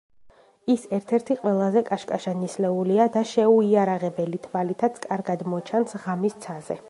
[0.73, 6.79] ის ერთ-ერთი ყველაზე კაშკაშა ნისლეულია და შეუიარაღებელი თვალითაც კარგად მოჩანს ღამის ცაზე.